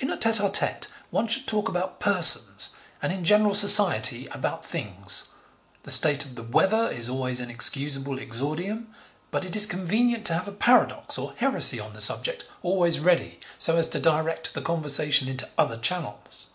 [0.00, 2.70] In a tete a tete one should talk about persons,
[3.02, 5.26] and in general Society about things.
[5.82, 8.86] The state of the weather is always an excusable exordium,
[9.30, 13.40] but it is convenient to have a paradox or heresy on the subject always ready
[13.58, 16.46] so as to direct the conversation into other channels.